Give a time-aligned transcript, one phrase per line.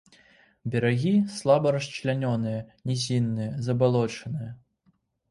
[0.75, 2.61] Берагі слаба расчлянёныя,
[2.91, 4.49] нізінныя, забалочаныя.